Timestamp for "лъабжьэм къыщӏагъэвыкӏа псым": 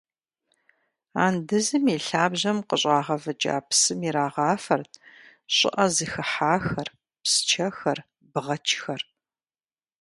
2.05-3.99